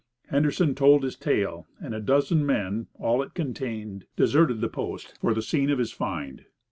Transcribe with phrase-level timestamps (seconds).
[0.29, 5.35] Henderson told his tale, and a dozen men (all it contained) deserted the Post for
[5.35, 6.45] the scene of his find.